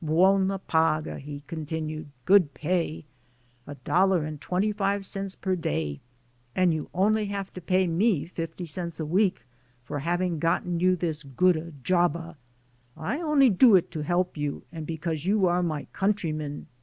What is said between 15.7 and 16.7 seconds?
countrymen.